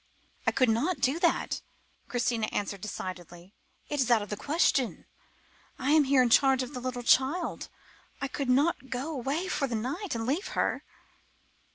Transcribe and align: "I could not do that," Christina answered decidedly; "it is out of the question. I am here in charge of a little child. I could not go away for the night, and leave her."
"I 0.47 0.51
could 0.51 0.67
not 0.69 0.99
do 0.99 1.19
that," 1.19 1.61
Christina 2.07 2.47
answered 2.51 2.81
decidedly; 2.81 3.53
"it 3.87 3.99
is 4.01 4.09
out 4.09 4.23
of 4.23 4.29
the 4.29 4.35
question. 4.35 5.05
I 5.77 5.91
am 5.91 6.05
here 6.05 6.23
in 6.23 6.31
charge 6.31 6.63
of 6.63 6.75
a 6.75 6.79
little 6.79 7.03
child. 7.03 7.69
I 8.19 8.27
could 8.27 8.49
not 8.49 8.89
go 8.89 9.11
away 9.11 9.47
for 9.47 9.67
the 9.67 9.75
night, 9.75 10.15
and 10.15 10.25
leave 10.25 10.47
her." 10.57 10.83